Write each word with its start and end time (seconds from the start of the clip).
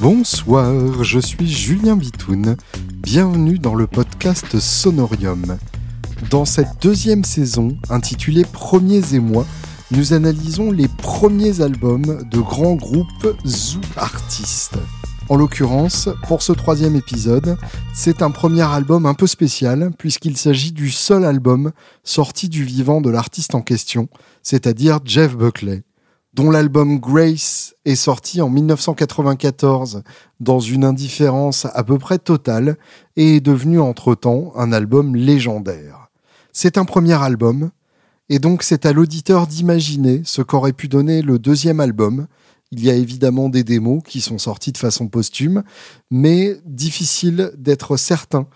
Bonsoir, 0.00 1.04
je 1.04 1.20
suis 1.20 1.46
Julien 1.46 1.94
Bitoun. 1.94 2.56
Bienvenue 3.02 3.58
dans 3.58 3.74
le 3.74 3.86
podcast 3.86 4.58
Sonorium. 4.58 5.58
Dans 6.30 6.46
cette 6.46 6.80
deuxième 6.80 7.22
saison, 7.22 7.76
intitulée 7.90 8.46
Premiers 8.50 9.14
émois, 9.14 9.44
nous 9.90 10.14
analysons 10.14 10.72
les 10.72 10.88
premiers 10.88 11.60
albums 11.60 12.26
de 12.30 12.38
grands 12.38 12.76
groupes 12.76 13.36
zoo 13.44 13.82
artistes. 13.98 14.78
En 15.28 15.36
l'occurrence, 15.36 16.08
pour 16.26 16.40
ce 16.40 16.54
troisième 16.54 16.96
épisode, 16.96 17.58
c'est 17.92 18.22
un 18.22 18.30
premier 18.30 18.62
album 18.62 19.04
un 19.04 19.14
peu 19.14 19.26
spécial 19.26 19.90
puisqu'il 19.98 20.38
s'agit 20.38 20.72
du 20.72 20.90
seul 20.90 21.26
album 21.26 21.72
sorti 22.04 22.48
du 22.48 22.64
vivant 22.64 23.02
de 23.02 23.10
l'artiste 23.10 23.54
en 23.54 23.60
question, 23.60 24.08
c'est-à-dire 24.42 25.00
Jeff 25.04 25.36
Buckley, 25.36 25.82
dont 26.34 26.50
l'album 26.50 26.98
Grace 26.98 27.74
est 27.84 27.96
sorti 27.96 28.40
en 28.40 28.48
1994 28.48 30.02
dans 30.38 30.60
une 30.60 30.84
indifférence 30.84 31.66
à 31.72 31.82
peu 31.82 31.98
près 31.98 32.18
totale 32.18 32.76
et 33.16 33.36
est 33.36 33.40
devenu 33.40 33.80
entre-temps 33.80 34.52
un 34.56 34.72
album 34.72 35.16
légendaire. 35.16 36.10
C'est 36.52 36.78
un 36.78 36.84
premier 36.84 37.20
album, 37.20 37.70
et 38.28 38.38
donc 38.38 38.62
c'est 38.62 38.86
à 38.86 38.92
l'auditeur 38.92 39.46
d'imaginer 39.46 40.22
ce 40.24 40.42
qu'aurait 40.42 40.72
pu 40.72 40.88
donner 40.88 41.22
le 41.22 41.38
deuxième 41.38 41.80
album, 41.80 42.26
il 42.72 42.84
y 42.84 42.90
a 42.90 42.94
évidemment 42.94 43.48
des 43.48 43.64
démos 43.64 44.02
qui 44.04 44.20
sont 44.20 44.38
sorties 44.38 44.70
de 44.70 44.78
façon 44.78 45.08
posthume, 45.08 45.64
mais 46.10 46.60
difficile 46.64 47.52
d'être 47.58 47.96
certain 47.96 48.46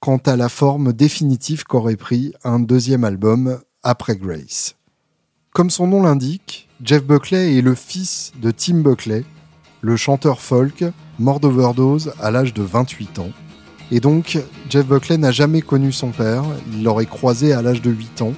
quant 0.00 0.16
à 0.16 0.34
la 0.34 0.48
forme 0.48 0.92
définitive 0.92 1.64
qu'aurait 1.64 1.96
pris 1.96 2.32
un 2.42 2.58
deuxième 2.58 3.04
album 3.04 3.60
après 3.82 4.16
Grace. 4.16 4.74
Comme 5.52 5.70
son 5.70 5.86
nom 5.86 6.02
l'indique, 6.02 6.69
Jeff 6.82 7.04
Buckley 7.04 7.58
est 7.58 7.60
le 7.60 7.74
fils 7.74 8.32
de 8.40 8.50
Tim 8.50 8.76
Buckley, 8.76 9.24
le 9.82 9.96
chanteur 9.96 10.40
folk, 10.40 10.82
mort 11.18 11.38
d'overdose 11.38 12.14
à 12.18 12.30
l'âge 12.30 12.54
de 12.54 12.62
28 12.62 13.18
ans. 13.18 13.28
Et 13.92 14.00
donc, 14.00 14.38
Jeff 14.70 14.86
Buckley 14.86 15.18
n'a 15.18 15.30
jamais 15.30 15.60
connu 15.60 15.92
son 15.92 16.08
père, 16.08 16.42
il 16.72 16.82
l'aurait 16.82 17.04
croisé 17.04 17.52
à 17.52 17.60
l'âge 17.60 17.82
de 17.82 17.90
8 17.90 18.22
ans, 18.22 18.32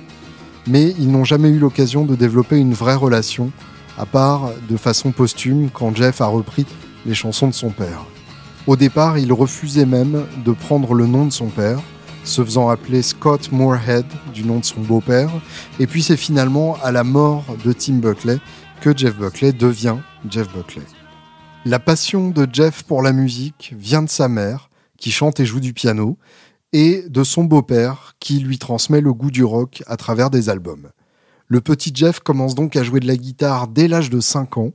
mais 0.66 0.92
ils 0.98 1.08
n'ont 1.08 1.24
jamais 1.24 1.50
eu 1.50 1.60
l'occasion 1.60 2.04
de 2.04 2.16
développer 2.16 2.58
une 2.58 2.74
vraie 2.74 2.96
relation 2.96 3.52
à 3.96 4.06
part 4.06 4.50
de 4.68 4.76
façon 4.76 5.12
posthume 5.12 5.70
quand 5.72 5.94
Jeff 5.94 6.20
a 6.20 6.26
repris 6.26 6.66
les 7.06 7.14
chansons 7.14 7.46
de 7.46 7.54
son 7.54 7.70
père. 7.70 8.06
Au 8.66 8.74
départ, 8.74 9.18
il 9.18 9.32
refusait 9.32 9.86
même 9.86 10.24
de 10.44 10.52
prendre 10.52 10.94
le 10.94 11.06
nom 11.06 11.26
de 11.26 11.32
son 11.32 11.46
père, 11.46 11.80
se 12.24 12.44
faisant 12.44 12.68
appeler 12.68 13.02
Scott 13.02 13.50
Moorhead 13.52 14.06
du 14.32 14.44
nom 14.44 14.58
de 14.58 14.64
son 14.64 14.80
beau-père, 14.80 15.30
et 15.78 15.86
puis 15.86 16.02
c'est 16.02 16.16
finalement 16.16 16.76
à 16.82 16.92
la 16.92 17.04
mort 17.04 17.44
de 17.64 17.72
Tim 17.72 17.94
Buckley 17.94 18.38
que 18.80 18.96
Jeff 18.96 19.16
Buckley 19.16 19.52
devient 19.52 19.96
Jeff 20.28 20.52
Buckley. 20.52 20.82
La 21.64 21.78
passion 21.78 22.30
de 22.30 22.46
Jeff 22.52 22.82
pour 22.82 23.02
la 23.02 23.12
musique 23.12 23.74
vient 23.78 24.02
de 24.02 24.10
sa 24.10 24.28
mère, 24.28 24.70
qui 24.98 25.10
chante 25.10 25.40
et 25.40 25.46
joue 25.46 25.60
du 25.60 25.72
piano, 25.72 26.18
et 26.72 27.04
de 27.08 27.24
son 27.24 27.44
beau-père, 27.44 28.14
qui 28.18 28.38
lui 28.38 28.58
transmet 28.58 29.00
le 29.00 29.12
goût 29.12 29.30
du 29.30 29.44
rock 29.44 29.82
à 29.86 29.96
travers 29.96 30.30
des 30.30 30.48
albums. 30.48 30.90
Le 31.48 31.60
petit 31.60 31.92
Jeff 31.94 32.20
commence 32.20 32.54
donc 32.54 32.76
à 32.76 32.82
jouer 32.82 33.00
de 33.00 33.06
la 33.06 33.16
guitare 33.16 33.68
dès 33.68 33.88
l'âge 33.88 34.10
de 34.10 34.20
5 34.20 34.58
ans 34.58 34.72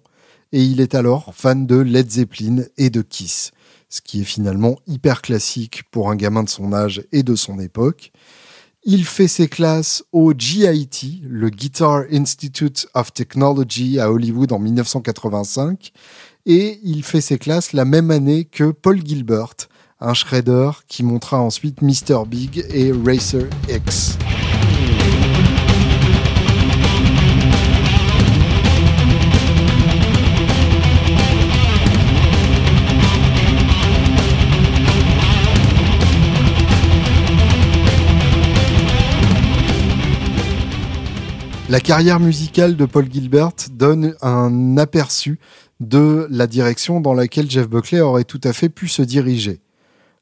et 0.52 0.64
il 0.64 0.80
est 0.80 0.96
alors 0.96 1.34
fan 1.34 1.66
de 1.66 1.78
Led 1.78 2.10
Zeppelin 2.10 2.64
et 2.78 2.90
de 2.90 3.02
Kiss, 3.02 3.52
ce 3.90 4.02
qui 4.02 4.22
est 4.22 4.26
finalement 4.26 4.78
hyper 4.88 5.22
classique 5.22 5.84
pour 5.92 6.10
un 6.10 6.16
gamin 6.16 6.44
de 6.44 6.50
son 6.50 6.74
âge 6.74 7.04
et 7.12 7.24
de 7.24 7.36
son 7.36 7.60
époque. 7.60 8.12
Il 8.84 9.06
fait 9.06 9.28
ses 9.28 9.48
classes 9.48 10.04
au 10.12 10.34
GIT, 10.34 11.22
le 11.24 11.50
Guitar 11.50 12.04
Institute 12.12 12.88
of 12.94 13.14
Technology 13.14 14.00
à 14.00 14.12
Hollywood 14.12 14.54
en 14.54 14.60
1985, 14.60 15.92
et 16.46 16.80
il 16.84 17.04
fait 17.04 17.22
ses 17.22 17.38
classes 17.38 17.74
la 17.74 17.84
même 17.84 18.12
année 18.12 18.46
que 18.46 18.72
Paul 18.72 19.06
Gilbert, 19.06 19.56
un 20.00 20.14
shredder 20.14 20.72
qui 20.88 21.04
montra 21.04 21.42
ensuite 21.42 21.82
Mr. 21.82 22.24
Big 22.28 22.66
et 22.70 22.94
Racer 22.94 23.50
X. 23.70 24.17
La 41.70 41.82
carrière 41.82 42.22
musicale 42.22 42.78
de 42.78 42.86
Paul 42.86 43.12
Gilbert 43.12 43.52
donne 43.74 44.16
un 44.22 44.78
aperçu 44.78 45.38
de 45.82 46.26
la 46.30 46.48
direction 46.48 47.02
dans 47.02 47.14
laquelle 47.14 47.52
Jeff 47.52 47.68
Buckley 47.68 48.00
aurait 48.00 48.24
tout 48.24 48.40
à 48.46 48.54
fait 48.54 48.70
pu 48.70 48.88
se 48.88 49.02
diriger. 49.02 49.60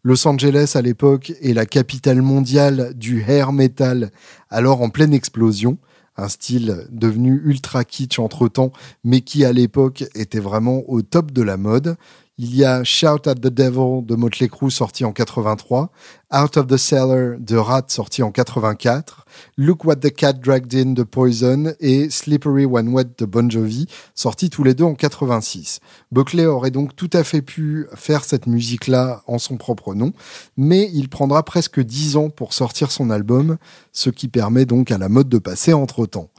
Los 0.03 0.27
Angeles 0.27 0.71
à 0.73 0.81
l'époque 0.81 1.33
est 1.43 1.53
la 1.53 1.67
capitale 1.67 2.23
mondiale 2.23 2.95
du 2.95 3.23
hair 3.27 3.53
metal, 3.53 4.09
alors 4.49 4.81
en 4.81 4.89
pleine 4.89 5.13
explosion, 5.13 5.77
un 6.17 6.29
style 6.29 6.87
devenu 6.89 7.39
ultra 7.45 7.83
kitsch 7.83 8.17
entre-temps, 8.17 8.71
mais 9.03 9.21
qui 9.21 9.45
à 9.45 9.53
l'époque 9.53 10.03
était 10.15 10.39
vraiment 10.39 10.81
au 10.87 11.03
top 11.03 11.31
de 11.31 11.43
la 11.43 11.57
mode. 11.57 11.95
Il 12.37 12.53
y 12.53 12.65
a 12.65 12.83
Shout 12.83 13.29
at 13.29 13.35
the 13.35 13.47
Devil 13.47 14.05
de 14.05 14.13
Motley 14.15 14.49
Crue 14.49 14.69
sorti 14.69 15.05
en 15.05 15.13
83, 15.13 15.89
Out 16.33 16.57
of 16.57 16.67
the 16.67 16.75
Cellar 16.75 17.37
de 17.39 17.55
Rat 17.55 17.85
sorti 17.87 18.23
en 18.23 18.31
84, 18.31 19.25
Look 19.55 19.85
What 19.85 19.95
the 19.95 20.13
Cat 20.13 20.33
Dragged 20.33 20.75
In 20.75 20.91
de 20.91 21.03
Poison 21.03 21.73
et 21.79 22.09
Slippery 22.09 22.65
When 22.65 22.89
Wet 22.89 23.07
de 23.17 23.25
Bon 23.25 23.49
Jovi 23.49 23.87
sortis 24.15 24.49
tous 24.49 24.65
les 24.65 24.73
deux 24.73 24.83
en 24.83 24.95
86. 24.95 25.79
Buckley 26.11 26.45
aurait 26.45 26.71
donc 26.71 26.93
tout 26.97 27.09
à 27.13 27.23
fait 27.23 27.41
pu 27.41 27.87
faire 27.95 28.25
cette 28.25 28.47
musique-là 28.47 29.23
en 29.27 29.37
son 29.37 29.55
propre 29.55 29.95
nom, 29.95 30.11
mais 30.57 30.89
il 30.93 31.07
prendra 31.07 31.41
presque 31.43 31.79
dix 31.79 32.17
ans 32.17 32.29
pour 32.29 32.51
sortir 32.51 32.91
son 32.91 33.11
album, 33.11 33.55
ce 33.93 34.09
qui 34.09 34.27
permet 34.27 34.65
donc 34.65 34.91
à 34.91 34.97
la 34.97 35.07
mode 35.07 35.29
de 35.29 35.37
passer 35.37 35.71
entre 35.71 36.05
temps. 36.05 36.29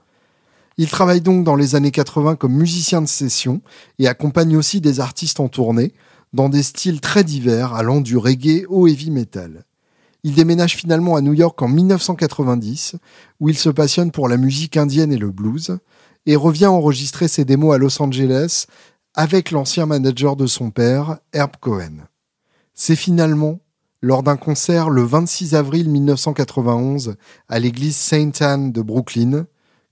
Il 0.79 0.89
travaille 0.89 1.23
donc 1.23 1.45
dans 1.45 1.57
les 1.57 1.75
années 1.75 1.91
80 1.91 2.37
comme 2.37 2.53
musicien 2.53 3.01
de 3.01 3.07
session 3.07 3.63
et 3.99 4.09
accompagne 4.09 4.57
aussi 4.57 4.81
des 4.81 5.01
artistes 5.01 5.41
en 5.41 5.49
tournée 5.49 5.95
dans 6.35 6.51
des 6.51 6.63
styles 6.63 7.01
très 7.01 7.25
divers 7.25 7.75
allant 7.75 8.01
du 8.01 8.17
reggae 8.17 8.67
au 8.69 8.87
heavy 8.87 9.11
metal. 9.11 9.65
Il 10.23 10.35
déménage 10.35 10.77
finalement 10.77 11.17
à 11.17 11.23
New 11.23 11.33
York 11.33 11.61
en 11.63 11.69
1990 11.69 12.97
où 13.41 13.49
il 13.49 13.57
se 13.57 13.71
passionne 13.71 14.11
pour 14.11 14.29
la 14.29 14.37
musique 14.37 14.77
indienne 14.77 15.13
et 15.13 15.19
le 15.19 15.31
blues 15.31 15.79
et 16.27 16.37
revient 16.37 16.67
enregistrer 16.67 17.29
ses 17.29 17.45
démos 17.45 17.75
à 17.75 17.79
Los 17.79 18.03
Angeles 18.03 18.67
avec 19.15 19.51
l'ancien 19.53 19.87
manager 19.87 20.37
de 20.37 20.47
son 20.47 20.71
père, 20.71 21.19
Herb 21.33 21.53
Cohen. 21.59 22.07
C'est 22.75 22.97
finalement 22.97 23.61
lors 24.03 24.23
d'un 24.23 24.37
concert 24.37 24.91
le 24.91 25.03
26 25.03 25.55
avril 25.55 25.89
1991 25.89 27.15
à 27.49 27.59
l'église 27.59 27.97
Saint 27.97 28.33
Anne 28.41 28.73
de 28.73 28.83
Brooklyn 28.83 29.47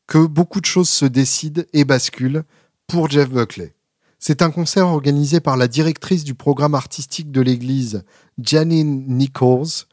que 0.07 0.27
beaucoup 0.27 0.61
de 0.61 0.67
choses 0.67 0.89
se 0.89 1.05
décident 1.05 1.63
et 1.73 1.85
basculent 1.85 2.45
pour 2.87 3.11
Jeff 3.11 3.31
Buckley. 3.31 3.75
C'est 4.19 4.43
un 4.43 4.51
concert 4.51 4.89
organisé 4.89 5.41
par 5.41 5.57
la 5.57 5.69
directrice 5.69 6.25
du 6.25 6.35
programme 6.35 6.75
artistique 6.75 7.31
de 7.31 7.41
l'église, 7.41 8.05
Janine 8.39 9.07
Nichols, 9.07 9.87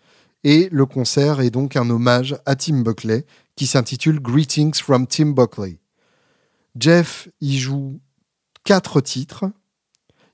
et 0.43 0.69
le 0.71 0.85
concert 0.85 1.41
est 1.41 1.51
donc 1.51 1.75
un 1.75 1.89
hommage 1.89 2.35
à 2.45 2.55
Tim 2.55 2.81
Buckley 2.81 3.25
qui 3.55 3.67
s'intitule 3.67 4.19
Greetings 4.19 4.75
from 4.75 5.05
Tim 5.05 5.31
Buckley. 5.31 5.79
Jeff 6.79 7.27
y 7.41 7.59
joue 7.59 7.99
quatre 8.63 9.01
titres. 9.01 9.45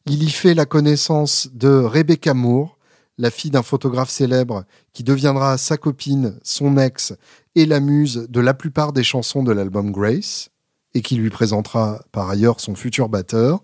Il 0.05 0.23
y 0.23 0.29
fait 0.29 0.53
la 0.53 0.65
connaissance 0.65 1.49
de 1.53 1.69
Rebecca 1.69 2.33
Moore, 2.33 2.76
la 3.17 3.31
fille 3.31 3.51
d'un 3.51 3.63
photographe 3.63 4.09
célèbre 4.09 4.65
qui 4.93 5.03
deviendra 5.03 5.57
sa 5.57 5.77
copine, 5.77 6.39
son 6.43 6.77
ex 6.77 7.13
et 7.55 7.65
la 7.65 7.79
muse 7.79 8.27
de 8.29 8.39
la 8.39 8.53
plupart 8.53 8.93
des 8.93 9.03
chansons 9.03 9.43
de 9.43 9.51
l'album 9.51 9.91
Grace, 9.91 10.49
et 10.93 11.01
qui 11.01 11.15
lui 11.15 11.29
présentera 11.29 12.01
par 12.11 12.29
ailleurs 12.29 12.59
son 12.59 12.75
futur 12.75 13.09
batteur. 13.09 13.61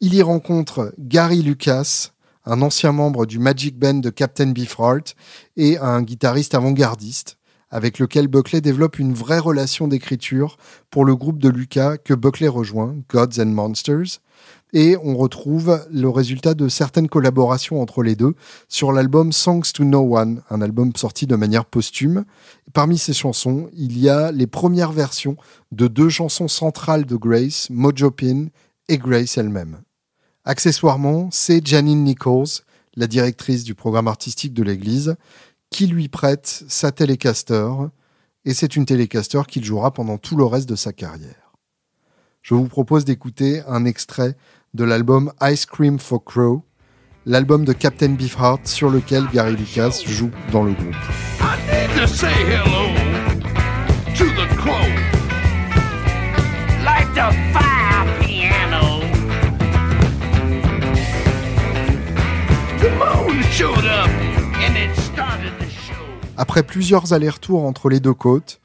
Il 0.00 0.14
y 0.14 0.22
rencontre 0.22 0.92
Gary 0.98 1.42
Lucas, 1.42 2.10
un 2.44 2.62
ancien 2.62 2.92
membre 2.92 3.26
du 3.26 3.38
Magic 3.38 3.78
Band 3.78 3.94
de 3.94 4.10
Captain 4.10 4.52
Beefheart 4.52 5.16
et 5.56 5.78
un 5.78 6.02
guitariste 6.02 6.54
avant-gardiste, 6.54 7.38
avec 7.70 7.98
lequel 7.98 8.28
Buckley 8.28 8.60
développe 8.60 8.98
une 8.98 9.14
vraie 9.14 9.40
relation 9.40 9.88
d'écriture 9.88 10.56
pour 10.90 11.04
le 11.04 11.16
groupe 11.16 11.38
de 11.38 11.48
Lucas 11.48 11.96
que 11.98 12.14
Buckley 12.14 12.48
rejoint, 12.48 12.94
Gods 13.08 13.40
and 13.40 13.46
Monsters. 13.46 14.20
Et 14.76 14.94
on 15.02 15.16
retrouve 15.16 15.86
le 15.90 16.10
résultat 16.10 16.52
de 16.52 16.68
certaines 16.68 17.08
collaborations 17.08 17.80
entre 17.80 18.02
les 18.02 18.14
deux 18.14 18.34
sur 18.68 18.92
l'album 18.92 19.32
Songs 19.32 19.62
to 19.72 19.84
No 19.84 20.18
One, 20.18 20.42
un 20.50 20.60
album 20.60 20.94
sorti 20.94 21.26
de 21.26 21.34
manière 21.34 21.64
posthume. 21.64 22.26
Parmi 22.74 22.98
ces 22.98 23.14
chansons, 23.14 23.70
il 23.72 23.98
y 23.98 24.10
a 24.10 24.30
les 24.32 24.46
premières 24.46 24.92
versions 24.92 25.38
de 25.72 25.88
deux 25.88 26.10
chansons 26.10 26.46
centrales 26.46 27.06
de 27.06 27.16
Grace, 27.16 27.68
Mojo 27.70 28.10
Pin 28.10 28.48
et 28.88 28.98
Grace 28.98 29.38
elle-même. 29.38 29.78
Accessoirement, 30.44 31.30
c'est 31.32 31.66
Janine 31.66 32.04
Nichols, 32.04 32.60
la 32.96 33.06
directrice 33.06 33.64
du 33.64 33.74
programme 33.74 34.08
artistique 34.08 34.52
de 34.52 34.62
l'église, 34.62 35.16
qui 35.70 35.86
lui 35.86 36.08
prête 36.08 36.64
sa 36.68 36.92
Telecaster, 36.92 37.70
et 38.44 38.52
c'est 38.52 38.76
une 38.76 38.84
Telecaster 38.84 39.40
qu'il 39.48 39.64
jouera 39.64 39.90
pendant 39.90 40.18
tout 40.18 40.36
le 40.36 40.44
reste 40.44 40.68
de 40.68 40.76
sa 40.76 40.92
carrière. 40.92 41.46
Je 42.46 42.54
vous 42.54 42.68
propose 42.68 43.04
d'écouter 43.04 43.62
un 43.66 43.84
extrait 43.84 44.36
de 44.76 44.84
l'album 44.84 45.32
Ice 45.40 45.64
Cream 45.64 45.98
for 45.98 46.22
Crow, 46.22 46.62
l'album 47.24 47.64
de 47.64 47.72
Captain 47.72 48.10
Beefheart 48.10 48.66
sur 48.66 48.90
lequel 48.90 49.26
Gary 49.32 49.56
Lucas 49.56 50.02
joue 50.06 50.30
dans 50.52 50.64
le 50.64 50.74
groupe. 50.74 50.94
Après 66.36 66.62
plusieurs 66.62 67.14
allers-retours 67.14 67.64
entre 67.64 67.88
les 67.88 68.00
deux 68.00 68.12
côtes, 68.12 68.60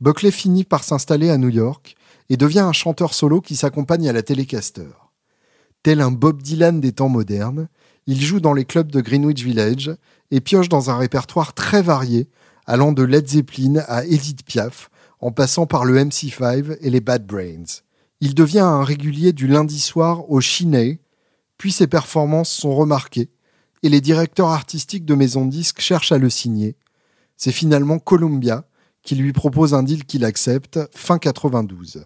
Buckley 0.00 0.30
finit 0.30 0.62
par 0.62 0.84
s'installer 0.84 1.28
à 1.28 1.38
New 1.38 1.48
York 1.48 1.96
et 2.30 2.36
devient 2.36 2.60
un 2.60 2.72
chanteur 2.72 3.14
solo 3.14 3.40
qui 3.40 3.56
s'accompagne 3.56 4.08
à 4.08 4.12
la 4.12 4.22
Telecaster. 4.22 5.05
Tel 5.82 6.00
un 6.00 6.10
Bob 6.10 6.42
Dylan 6.42 6.80
des 6.80 6.92
temps 6.92 7.08
modernes, 7.08 7.68
il 8.06 8.20
joue 8.20 8.40
dans 8.40 8.52
les 8.52 8.64
clubs 8.64 8.90
de 8.90 9.00
Greenwich 9.00 9.42
Village 9.42 9.94
et 10.30 10.40
pioche 10.40 10.68
dans 10.68 10.90
un 10.90 10.96
répertoire 10.96 11.54
très 11.54 11.82
varié, 11.82 12.28
allant 12.66 12.92
de 12.92 13.02
Led 13.02 13.28
Zeppelin 13.28 13.82
à 13.88 14.04
Edith 14.04 14.44
Piaf, 14.44 14.90
en 15.20 15.30
passant 15.30 15.66
par 15.66 15.84
le 15.84 15.98
MC5 15.98 16.78
et 16.80 16.90
les 16.90 17.00
Bad 17.00 17.26
Brains. 17.26 17.82
Il 18.20 18.34
devient 18.34 18.60
un 18.60 18.84
régulier 18.84 19.32
du 19.32 19.46
lundi 19.46 19.80
soir 19.80 20.30
au 20.30 20.40
Chinet, 20.40 21.00
puis 21.58 21.72
ses 21.72 21.86
performances 21.86 22.50
sont 22.50 22.74
remarquées 22.74 23.28
et 23.82 23.88
les 23.88 24.00
directeurs 24.00 24.48
artistiques 24.48 25.04
de 25.04 25.14
maisons 25.14 25.44
de 25.44 25.50
disques 25.50 25.80
cherchent 25.80 26.12
à 26.12 26.18
le 26.18 26.30
signer. 26.30 26.76
C'est 27.36 27.52
finalement 27.52 27.98
Columbia 27.98 28.64
qui 29.02 29.14
lui 29.14 29.32
propose 29.32 29.74
un 29.74 29.82
deal 29.82 30.04
qu'il 30.04 30.24
accepte 30.24 30.80
fin 30.92 31.18
92. 31.18 32.04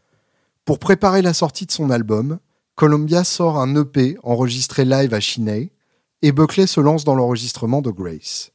Pour 0.64 0.78
préparer 0.78 1.22
la 1.22 1.32
sortie 1.32 1.66
de 1.66 1.72
son 1.72 1.90
album, 1.90 2.38
Columbia 2.80 3.24
sort 3.24 3.58
un 3.58 3.76
EP 3.76 4.16
enregistré 4.22 4.86
live 4.86 5.12
à 5.12 5.20
Chiney 5.20 5.70
et 6.22 6.32
Buckley 6.32 6.66
se 6.66 6.80
lance 6.80 7.04
dans 7.04 7.14
l'enregistrement 7.14 7.82
de 7.82 7.90
Grace. 7.90 8.52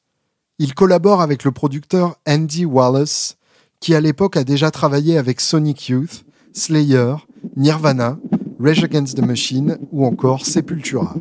Il 0.57 0.73
collabore 0.73 1.21
avec 1.21 1.43
le 1.43 1.51
producteur 1.51 2.15
Andy 2.27 2.65
Wallace, 2.65 3.37
qui 3.79 3.93
à 3.93 4.01
l'époque 4.01 4.35
a 4.35 4.43
déjà 4.43 4.71
travaillé 4.71 5.19
avec 5.19 5.39
Sonic 5.39 5.89
Youth, 5.89 6.25
Slayer, 6.53 7.17
Nirvana, 7.55 8.17
Rage 8.59 8.83
Against 8.83 9.15
the 9.15 9.23
Machine 9.23 9.77
ou 9.91 10.07
encore 10.07 10.43
Sepultura. 10.43 11.13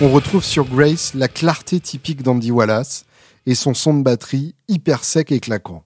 On 0.00 0.12
retrouve 0.12 0.44
sur 0.44 0.64
Grace 0.64 1.14
la 1.14 1.26
clarté 1.26 1.80
typique 1.80 2.22
d'Andy 2.22 2.52
Wallace 2.52 3.04
et 3.46 3.56
son 3.56 3.74
son 3.74 3.94
de 3.94 4.04
batterie 4.04 4.54
hyper 4.68 5.02
sec 5.02 5.32
et 5.32 5.40
claquant. 5.40 5.82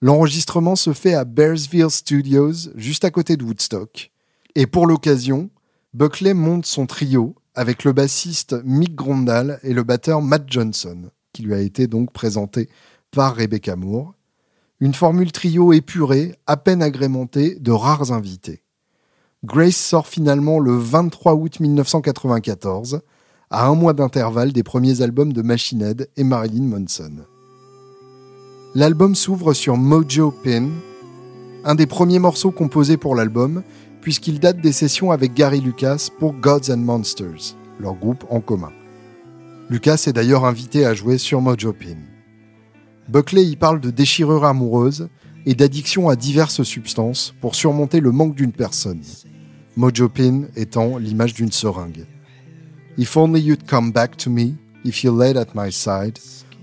L'enregistrement 0.00 0.76
se 0.76 0.94
fait 0.94 1.12
à 1.12 1.26
Bearsville 1.26 1.90
Studios, 1.90 2.70
juste 2.74 3.04
à 3.04 3.10
côté 3.10 3.36
de 3.36 3.44
Woodstock. 3.44 4.10
Et 4.54 4.66
pour 4.66 4.86
l'occasion, 4.86 5.50
Buckley 5.92 6.32
monte 6.32 6.64
son 6.64 6.86
trio 6.86 7.34
avec 7.54 7.84
le 7.84 7.92
bassiste 7.92 8.56
Mick 8.64 8.94
Grondal 8.94 9.60
et 9.62 9.74
le 9.74 9.82
batteur 9.82 10.22
Matt 10.22 10.44
Johnson, 10.46 11.10
qui 11.34 11.42
lui 11.42 11.52
a 11.52 11.60
été 11.60 11.86
donc 11.86 12.14
présenté 12.14 12.70
par 13.10 13.36
Rebecca 13.36 13.76
Moore. 13.76 14.14
Une 14.80 14.94
formule 14.94 15.32
trio 15.32 15.74
épurée, 15.74 16.34
à 16.46 16.56
peine 16.56 16.82
agrémentée 16.82 17.56
de 17.56 17.72
rares 17.72 18.10
invités. 18.10 18.62
Grace 19.44 19.76
sort 19.76 20.06
finalement 20.06 20.60
le 20.60 20.74
23 20.74 21.34
août 21.34 21.60
1994 21.60 23.02
à 23.50 23.66
un 23.66 23.74
mois 23.74 23.94
d'intervalle 23.94 24.52
des 24.52 24.62
premiers 24.62 25.00
albums 25.00 25.32
de 25.32 25.42
Machine 25.42 25.82
Head 25.82 26.08
et 26.16 26.24
Marilyn 26.24 26.64
Manson. 26.64 27.24
L'album 28.74 29.14
s'ouvre 29.14 29.54
sur 29.54 29.76
Mojo 29.76 30.30
Pin, 30.44 30.68
un 31.64 31.74
des 31.74 31.86
premiers 31.86 32.18
morceaux 32.18 32.50
composés 32.50 32.98
pour 32.98 33.14
l'album, 33.14 33.62
puisqu'il 34.02 34.38
date 34.38 34.60
des 34.60 34.72
sessions 34.72 35.10
avec 35.10 35.32
Gary 35.34 35.60
Lucas 35.60 36.08
pour 36.18 36.34
Gods 36.34 36.70
and 36.70 36.78
Monsters, 36.78 37.56
leur 37.80 37.94
groupe 37.94 38.24
en 38.28 38.40
commun. 38.40 38.72
Lucas 39.70 40.04
est 40.06 40.12
d'ailleurs 40.12 40.44
invité 40.44 40.84
à 40.84 40.94
jouer 40.94 41.16
sur 41.16 41.40
Mojo 41.40 41.72
Pin. 41.72 41.96
Buckley 43.08 43.44
y 43.44 43.56
parle 43.56 43.80
de 43.80 43.90
déchirure 43.90 44.44
amoureuse 44.44 45.08
et 45.46 45.54
d'addiction 45.54 46.10
à 46.10 46.16
diverses 46.16 46.62
substances 46.62 47.34
pour 47.40 47.54
surmonter 47.54 48.00
le 48.00 48.12
manque 48.12 48.34
d'une 48.34 48.52
personne. 48.52 49.02
Mojo 49.76 50.10
Pin 50.10 50.42
étant 50.56 50.98
l'image 50.98 51.32
d'une 51.32 51.52
seringue. 51.52 52.04
If 52.98 53.16
only 53.16 53.38
you'd 53.38 53.68
come 53.68 53.92
back 53.92 54.16
to 54.16 54.28
me, 54.28 54.56
if 54.84 55.04
you 55.04 55.12
laid 55.12 55.36
at 55.36 55.54
my 55.54 55.70
side, 55.70 56.18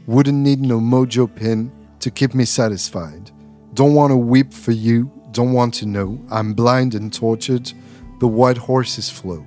wouldn't 0.06 0.38
need 0.38 0.60
no 0.60 0.82
mojo 0.82 1.34
pin 1.34 1.72
to 2.02 2.12
keep 2.12 2.36
me 2.36 2.44
satisfied. 2.44 3.32
Don't 3.74 3.94
want 3.94 4.12
to 4.12 4.18
weep 4.18 4.54
for 4.54 4.74
you, 4.74 5.10
don't 5.32 5.54
want 5.54 5.74
to 5.76 5.86
know, 5.86 6.20
I'm 6.30 6.54
blind 6.54 6.94
and 6.94 7.10
tortured, 7.10 7.72
the 8.20 8.28
white 8.28 8.58
horses 8.58 9.10
flow. 9.10 9.46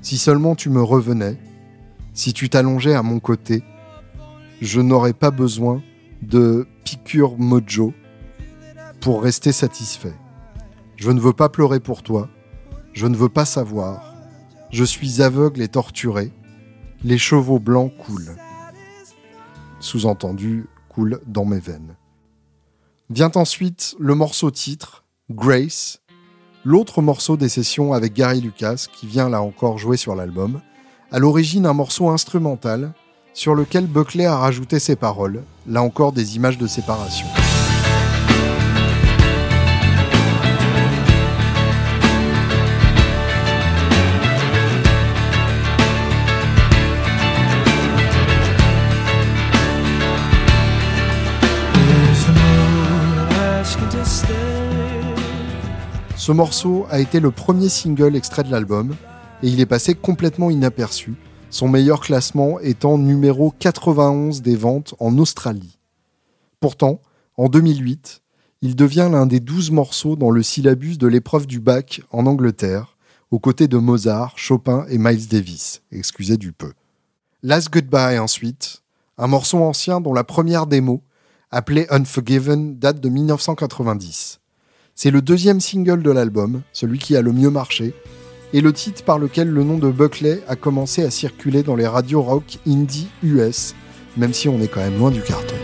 Si 0.00 0.16
seulement 0.16 0.56
tu 0.56 0.70
me 0.70 0.82
revenais, 0.82 1.36
si 2.14 2.32
tu 2.32 2.48
t'allongeais 2.48 2.94
à 2.94 3.02
mon 3.02 3.20
côté, 3.20 3.62
je 4.62 4.80
n'aurais 4.80 5.12
pas 5.12 5.30
besoin 5.30 5.82
de 6.22 6.66
piqûre 6.84 7.36
mojo 7.36 7.92
pour 9.02 9.22
rester 9.22 9.52
satisfait. 9.52 10.14
Je 10.96 11.10
ne 11.10 11.20
veux 11.20 11.34
pas 11.34 11.50
pleurer 11.50 11.80
pour 11.80 12.02
toi, 12.02 12.30
je 12.94 13.06
ne 13.06 13.14
veux 13.14 13.28
pas 13.28 13.44
savoir, 13.44 14.11
je 14.72 14.84
suis 14.84 15.20
aveugle 15.22 15.60
et 15.60 15.68
torturé. 15.68 16.32
Les 17.04 17.18
chevaux 17.18 17.58
blancs 17.58 17.92
coulent. 17.98 18.36
Sous-entendu, 19.80 20.66
coulent 20.88 21.20
dans 21.26 21.44
mes 21.44 21.58
veines. 21.58 21.96
Vient 23.10 23.32
ensuite 23.34 23.94
le 23.98 24.14
morceau 24.14 24.50
titre, 24.50 25.04
Grace, 25.30 26.00
l'autre 26.64 27.02
morceau 27.02 27.36
des 27.36 27.48
sessions 27.48 27.92
avec 27.92 28.14
Gary 28.14 28.40
Lucas, 28.40 28.86
qui 28.92 29.06
vient 29.06 29.28
là 29.28 29.42
encore 29.42 29.78
jouer 29.78 29.98
sur 29.98 30.14
l'album, 30.14 30.60
à 31.10 31.18
l'origine 31.18 31.66
un 31.66 31.74
morceau 31.74 32.08
instrumental 32.08 32.94
sur 33.34 33.54
lequel 33.54 33.86
Buckley 33.86 34.24
a 34.24 34.36
rajouté 34.36 34.78
ses 34.78 34.96
paroles, 34.96 35.42
là 35.66 35.82
encore 35.82 36.12
des 36.12 36.36
images 36.36 36.58
de 36.58 36.66
séparation. 36.66 37.26
Ce 56.22 56.30
morceau 56.30 56.86
a 56.88 57.00
été 57.00 57.18
le 57.18 57.32
premier 57.32 57.68
single 57.68 58.14
extrait 58.14 58.44
de 58.44 58.50
l'album 58.52 58.94
et 59.42 59.48
il 59.48 59.58
est 59.58 59.66
passé 59.66 59.96
complètement 59.96 60.50
inaperçu, 60.50 61.14
son 61.50 61.66
meilleur 61.66 62.00
classement 62.00 62.60
étant 62.60 62.96
numéro 62.96 63.52
91 63.58 64.40
des 64.40 64.54
ventes 64.54 64.94
en 65.00 65.18
Australie. 65.18 65.80
Pourtant, 66.60 67.00
en 67.36 67.48
2008, 67.48 68.22
il 68.60 68.76
devient 68.76 69.08
l'un 69.10 69.26
des 69.26 69.40
12 69.40 69.72
morceaux 69.72 70.14
dans 70.14 70.30
le 70.30 70.44
syllabus 70.44 70.96
de 70.96 71.08
l'épreuve 71.08 71.48
du 71.48 71.58
bac 71.58 72.02
en 72.12 72.26
Angleterre, 72.26 72.96
aux 73.32 73.40
côtés 73.40 73.66
de 73.66 73.78
Mozart, 73.78 74.38
Chopin 74.38 74.86
et 74.88 74.98
Miles 74.98 75.26
Davis, 75.26 75.82
excusez 75.90 76.36
du 76.36 76.52
peu. 76.52 76.72
Last 77.42 77.72
Goodbye 77.72 78.20
ensuite, 78.20 78.84
un 79.18 79.26
morceau 79.26 79.58
ancien 79.58 80.00
dont 80.00 80.14
la 80.14 80.22
première 80.22 80.68
démo, 80.68 81.02
appelée 81.50 81.88
Unforgiven, 81.90 82.78
date 82.78 83.00
de 83.00 83.08
1990. 83.08 84.38
C'est 84.94 85.10
le 85.10 85.22
deuxième 85.22 85.60
single 85.60 86.02
de 86.02 86.10
l'album, 86.10 86.62
celui 86.72 86.98
qui 86.98 87.16
a 87.16 87.22
le 87.22 87.32
mieux 87.32 87.50
marché, 87.50 87.94
et 88.52 88.60
le 88.60 88.72
titre 88.72 89.02
par 89.04 89.18
lequel 89.18 89.48
le 89.48 89.64
nom 89.64 89.78
de 89.78 89.90
Buckley 89.90 90.42
a 90.48 90.56
commencé 90.56 91.02
à 91.02 91.10
circuler 91.10 91.62
dans 91.62 91.76
les 91.76 91.86
radios 91.86 92.22
rock 92.22 92.58
indie 92.66 93.08
US, 93.22 93.74
même 94.16 94.34
si 94.34 94.48
on 94.48 94.60
est 94.60 94.68
quand 94.68 94.80
même 94.80 94.98
loin 94.98 95.10
du 95.10 95.22
carton. 95.22 95.56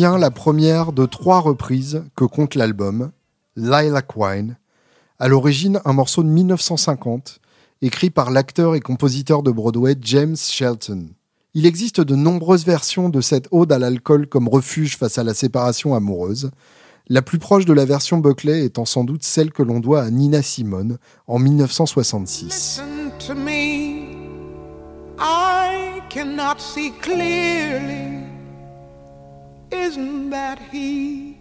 Vient 0.00 0.16
la 0.16 0.30
première 0.30 0.94
de 0.94 1.04
trois 1.04 1.40
reprises 1.40 2.04
que 2.16 2.24
compte 2.24 2.54
l'album, 2.54 3.10
Lilac 3.54 4.16
Wine, 4.16 4.56
à 5.18 5.28
l'origine 5.28 5.78
un 5.84 5.92
morceau 5.92 6.22
de 6.22 6.28
1950, 6.30 7.38
écrit 7.82 8.08
par 8.08 8.30
l'acteur 8.30 8.74
et 8.74 8.80
compositeur 8.80 9.42
de 9.42 9.50
Broadway 9.50 9.94
James 10.00 10.38
Shelton. 10.38 11.10
Il 11.52 11.66
existe 11.66 12.00
de 12.00 12.14
nombreuses 12.14 12.64
versions 12.64 13.10
de 13.10 13.20
cette 13.20 13.48
ode 13.50 13.72
à 13.72 13.78
l'alcool 13.78 14.26
comme 14.26 14.48
refuge 14.48 14.96
face 14.96 15.18
à 15.18 15.22
la 15.22 15.34
séparation 15.34 15.94
amoureuse, 15.94 16.50
la 17.10 17.20
plus 17.20 17.38
proche 17.38 17.66
de 17.66 17.74
la 17.74 17.84
version 17.84 18.16
Buckley 18.16 18.64
étant 18.64 18.86
sans 18.86 19.04
doute 19.04 19.22
celle 19.22 19.52
que 19.52 19.62
l'on 19.62 19.80
doit 19.80 20.00
à 20.00 20.10
Nina 20.10 20.40
Simone 20.40 20.96
en 21.26 21.38
1966. 21.38 22.82
I 25.22 26.00
cannot 26.08 26.58
see 26.58 26.90
clearly. 27.02 28.19
Isn't 29.72 30.30
that 30.30 30.58
he 30.72 31.36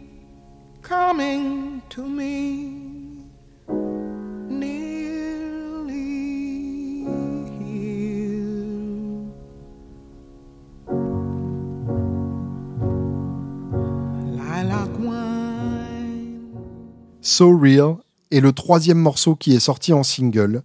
coming 0.82 1.82
to 1.90 2.04
me? 2.04 3.26
Nearly. 4.50 5.00
So 17.22 17.56
Real 17.56 17.98
est 18.32 18.42
le 18.42 18.52
troisième 18.52 18.98
morceau 18.98 19.36
qui 19.36 19.56
est 19.56 19.60
sorti 19.60 19.94
en 19.94 20.04
single, 20.04 20.62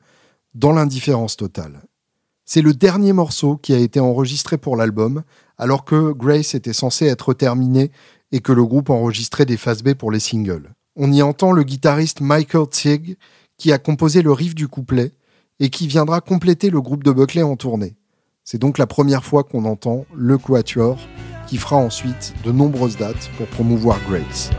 dans 0.54 0.72
l'indifférence 0.72 1.36
totale. 1.36 1.82
C'est 2.44 2.62
le 2.62 2.74
dernier 2.74 3.12
morceau 3.12 3.56
qui 3.56 3.72
a 3.72 3.78
été 3.78 4.00
enregistré 4.00 4.58
pour 4.58 4.76
l'album, 4.76 5.22
alors 5.56 5.84
que 5.84 6.12
Grace 6.12 6.54
était 6.54 6.72
censé 6.72 7.06
être 7.06 7.32
terminé 7.32 7.90
et 8.32 8.40
que 8.40 8.52
le 8.52 8.64
groupe 8.64 8.90
enregistrait 8.90 9.46
des 9.46 9.56
phases 9.56 9.82
B 9.82 9.94
pour 9.94 10.10
les 10.10 10.20
singles. 10.20 10.72
On 10.96 11.12
y 11.12 11.22
entend 11.22 11.52
le 11.52 11.62
guitariste 11.62 12.20
Michael 12.20 12.68
Tigg, 12.68 13.16
qui 13.56 13.72
a 13.72 13.78
composé 13.78 14.22
le 14.22 14.32
riff 14.32 14.54
du 14.54 14.68
couplet 14.68 15.12
et 15.60 15.70
qui 15.70 15.86
viendra 15.86 16.20
compléter 16.20 16.70
le 16.70 16.80
groupe 16.80 17.04
de 17.04 17.12
Buckley 17.12 17.42
en 17.42 17.56
tournée. 17.56 17.96
C'est 18.44 18.58
donc 18.58 18.76
la 18.76 18.86
première 18.86 19.24
fois 19.24 19.44
qu'on 19.44 19.64
entend 19.64 20.04
le 20.14 20.36
Quatuor, 20.36 20.98
qui 21.46 21.56
fera 21.56 21.76
ensuite 21.76 22.34
de 22.44 22.52
nombreuses 22.52 22.96
dates 22.96 23.30
pour 23.38 23.46
promouvoir 23.46 23.98
Grace. 24.08 24.50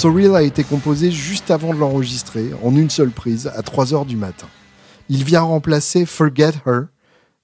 So 0.00 0.10
Real 0.10 0.34
a 0.34 0.42
été 0.42 0.64
composé 0.64 1.10
juste 1.10 1.50
avant 1.50 1.74
de 1.74 1.78
l'enregistrer, 1.78 2.52
en 2.62 2.74
une 2.74 2.88
seule 2.88 3.10
prise, 3.10 3.48
à 3.48 3.60
3h 3.60 4.06
du 4.06 4.16
matin. 4.16 4.46
Il 5.10 5.24
vient 5.24 5.42
remplacer 5.42 6.06
Forget 6.06 6.54
Her, 6.64 6.86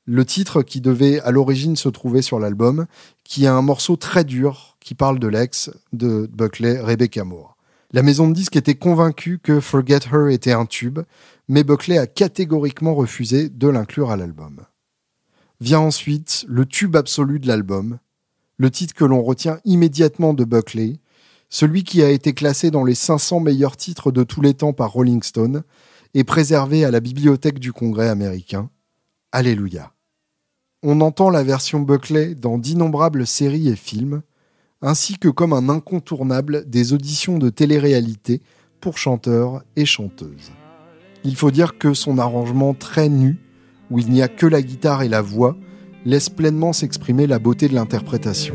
le 0.06 0.24
titre 0.24 0.62
qui 0.62 0.80
devait 0.80 1.20
à 1.20 1.32
l'origine 1.32 1.76
se 1.76 1.90
trouver 1.90 2.22
sur 2.22 2.40
l'album, 2.40 2.86
qui 3.24 3.44
est 3.44 3.48
un 3.48 3.60
morceau 3.60 3.96
très 3.96 4.24
dur 4.24 4.78
qui 4.80 4.94
parle 4.94 5.18
de 5.18 5.26
l'ex 5.26 5.70
de 5.92 6.30
Buckley, 6.32 6.80
Rebecca 6.80 7.24
Moore. 7.24 7.58
La 7.92 8.00
maison 8.00 8.26
de 8.26 8.32
disques 8.32 8.56
était 8.56 8.74
convaincue 8.74 9.38
que 9.38 9.60
Forget 9.60 10.08
Her 10.10 10.30
était 10.30 10.52
un 10.52 10.64
tube, 10.64 11.00
mais 11.48 11.62
Buckley 11.62 11.98
a 11.98 12.06
catégoriquement 12.06 12.94
refusé 12.94 13.50
de 13.50 13.68
l'inclure 13.68 14.10
à 14.10 14.16
l'album. 14.16 14.62
Vient 15.60 15.80
ensuite 15.80 16.46
le 16.48 16.64
tube 16.64 16.96
absolu 16.96 17.38
de 17.38 17.48
l'album, 17.48 17.98
le 18.56 18.70
titre 18.70 18.94
que 18.94 19.04
l'on 19.04 19.22
retient 19.22 19.58
immédiatement 19.66 20.32
de 20.32 20.44
Buckley, 20.44 21.00
celui 21.48 21.84
qui 21.84 22.02
a 22.02 22.10
été 22.10 22.32
classé 22.32 22.70
dans 22.70 22.84
les 22.84 22.94
500 22.94 23.40
meilleurs 23.40 23.76
titres 23.76 24.10
de 24.10 24.22
tous 24.22 24.40
les 24.40 24.54
temps 24.54 24.72
par 24.72 24.92
Rolling 24.92 25.22
Stone 25.22 25.62
et 26.14 26.24
préservé 26.24 26.84
à 26.84 26.90
la 26.90 27.00
bibliothèque 27.00 27.58
du 27.58 27.72
Congrès 27.72 28.08
américain. 28.08 28.70
Alléluia. 29.32 29.92
On 30.82 31.00
entend 31.00 31.30
la 31.30 31.42
version 31.42 31.80
Buckley 31.80 32.34
dans 32.34 32.58
d'innombrables 32.58 33.26
séries 33.26 33.68
et 33.68 33.76
films, 33.76 34.22
ainsi 34.82 35.18
que 35.18 35.28
comme 35.28 35.52
un 35.52 35.68
incontournable 35.68 36.68
des 36.68 36.92
auditions 36.92 37.38
de 37.38 37.50
télé-réalité 37.50 38.42
pour 38.80 38.98
chanteurs 38.98 39.62
et 39.74 39.86
chanteuses. 39.86 40.52
Il 41.24 41.34
faut 41.34 41.50
dire 41.50 41.78
que 41.78 41.92
son 41.92 42.18
arrangement 42.18 42.72
très 42.74 43.08
nu, 43.08 43.38
où 43.90 43.98
il 43.98 44.10
n'y 44.10 44.22
a 44.22 44.28
que 44.28 44.46
la 44.46 44.62
guitare 44.62 45.02
et 45.02 45.08
la 45.08 45.22
voix, 45.22 45.56
laisse 46.04 46.28
pleinement 46.28 46.72
s'exprimer 46.72 47.26
la 47.26 47.38
beauté 47.38 47.68
de 47.68 47.74
l'interprétation. 47.74 48.54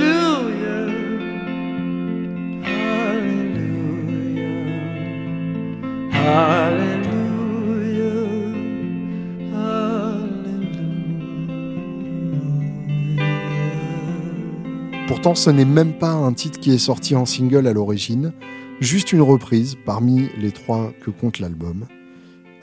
Ce 15.23 15.49
n'est 15.49 15.65
même 15.65 15.93
pas 15.93 16.11
un 16.11 16.33
titre 16.33 16.59
qui 16.59 16.71
est 16.71 16.79
sorti 16.79 17.15
en 17.15 17.25
single 17.25 17.67
à 17.67 17.73
l'origine, 17.73 18.33
juste 18.81 19.13
une 19.13 19.21
reprise 19.21 19.77
parmi 19.85 20.29
les 20.37 20.51
trois 20.51 20.91
que 21.05 21.11
compte 21.11 21.39
l'album. 21.39 21.85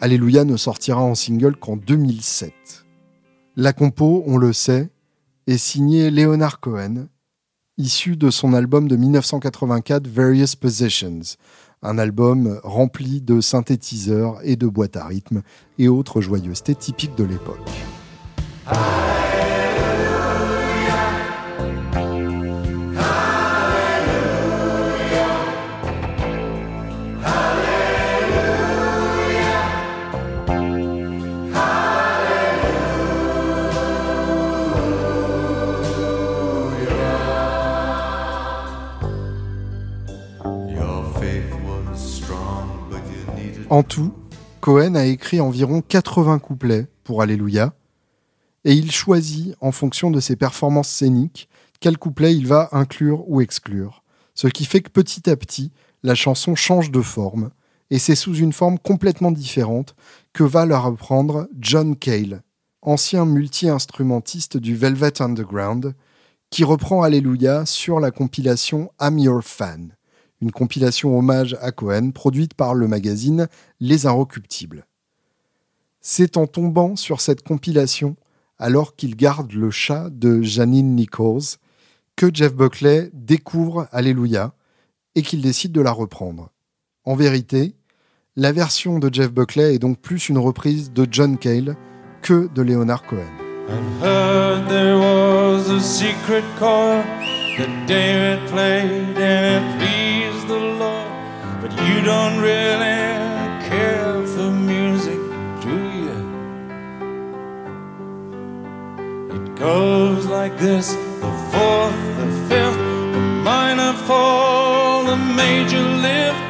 Alléluia 0.00 0.44
ne 0.44 0.56
sortira 0.56 1.00
en 1.00 1.14
single 1.14 1.56
qu'en 1.56 1.76
2007. 1.76 2.52
La 3.56 3.72
compo, 3.72 4.24
on 4.26 4.36
le 4.36 4.52
sait, 4.52 4.90
est 5.46 5.56
signée 5.56 6.10
Leonard 6.10 6.60
Cohen, 6.60 7.06
issu 7.78 8.16
de 8.16 8.28
son 8.28 8.52
album 8.52 8.86
de 8.86 8.96
1984 8.96 10.06
Various 10.08 10.56
Positions, 10.60 11.20
un 11.82 11.96
album 11.96 12.60
rempli 12.64 13.20
de 13.20 13.40
synthétiseurs 13.40 14.40
et 14.42 14.56
de 14.56 14.66
boîtes 14.66 14.96
à 14.96 15.06
rythme 15.06 15.42
et 15.78 15.88
autres 15.88 16.20
joyeusetés 16.20 16.74
typiques 16.74 17.16
de 17.16 17.24
l'époque. 17.24 17.70
En 43.78 43.85
tout, 43.85 44.12
Cohen 44.61 44.97
a 44.97 45.04
écrit 45.04 45.40
environ 45.40 45.82
80 45.82 46.40
couplets 46.40 46.88
pour 47.04 47.23
Alléluia, 47.23 47.75
et 48.64 48.73
il 48.73 48.90
choisit, 48.90 49.54
en 49.61 49.70
fonction 49.70 50.11
de 50.11 50.18
ses 50.18 50.35
performances 50.35 50.88
scéniques, 50.88 51.49
quel 51.78 51.97
couplet 51.97 52.35
il 52.35 52.49
va 52.49 52.70
inclure 52.73 53.23
ou 53.30 53.40
exclure, 53.40 54.02
ce 54.35 54.49
qui 54.49 54.64
fait 54.64 54.80
que 54.80 54.90
petit 54.90 55.30
à 55.30 55.37
petit, 55.37 55.70
la 56.02 56.16
chanson 56.16 56.56
change 56.56 56.90
de 56.90 57.00
forme, 57.00 57.50
et 57.90 58.00
c'est 58.00 58.16
sous 58.16 58.35
une 58.35 58.52
forme 58.52 58.80
complètement 58.80 59.30
différente 59.30 59.94
que 60.32 60.42
va 60.42 60.66
la 60.66 60.80
reprendre 60.80 61.47
John 61.61 61.94
Cale, 61.94 62.42
ancien 62.82 63.26
multi-instrumentiste 63.26 64.56
du 64.56 64.75
Velvet 64.75 65.23
Underground, 65.23 65.94
qui 66.50 66.64
reprend 66.64 67.04
Alléluia 67.04 67.64
sur 67.64 68.00
la 68.00 68.11
compilation 68.11 68.90
I'm 69.00 69.20
Your 69.20 69.44
Fan 69.44 69.94
une 70.40 70.52
compilation 70.52 71.18
hommage 71.18 71.57
à 71.61 71.73
Cohen 71.73 72.11
produite 72.11 72.54
par 72.54 72.75
le 72.75 72.87
magazine 72.87 73.49
Les 73.80 74.07
Inrecuptibles. 74.07 74.87
C'est 76.00 76.37
en 76.37 76.47
tombant 76.47 76.97
sur 76.97 77.21
cette 77.21 77.42
compilation, 77.42 78.16
alors 78.59 78.97
qu'il 78.97 79.16
garde 79.16 79.52
le 79.52 79.71
chat 79.71 80.11
de 80.11 80.42
Janine 80.42 80.95
Nichols, 80.95 81.59
que 82.16 82.30
Jeff 82.33 82.54
Buckley 82.54 83.11
découvre 83.12 83.88
Alléluia 83.92 84.52
et 85.14 85.23
qu'il 85.23 85.40
décide 85.40 85.73
de 85.73 85.80
la 85.80 85.92
reprendre. 85.92 86.50
En 87.04 87.14
vérité, 87.14 87.75
la 88.37 88.52
version 88.52 88.99
de 88.99 89.12
Jeff 89.12 89.33
Buckley 89.33 89.75
est 89.75 89.78
donc 89.78 89.99
plus 89.99 90.28
une 90.28 90.38
reprise 90.38 90.92
de 90.92 91.07
John 91.11 91.38
Cale 91.38 91.76
que 92.23 92.49
de 92.54 92.62
Leonard 92.62 93.04
Cohen. 93.07 93.26
You 101.88 102.02
don't 102.02 102.37
really 102.38 103.00
care 103.71 104.12
for 104.33 104.50
music, 104.50 105.21
do 105.66 105.76
you? 106.04 106.18
It 109.37 109.47
goes 109.57 110.26
like 110.26 110.54
this 110.59 110.87
the 111.25 111.33
fourth, 111.50 112.00
the 112.21 112.28
fifth, 112.49 112.80
the 113.16 113.25
minor 113.50 113.92
fall, 114.07 115.04
the 115.04 115.16
major 115.16 115.87
lift, 116.07 116.42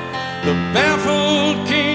the 0.47 0.55
baffled 0.75 1.67
king 1.69 1.88